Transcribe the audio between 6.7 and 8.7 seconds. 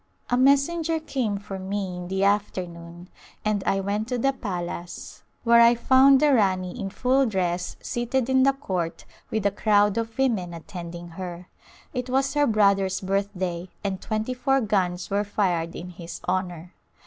in full dress seated in the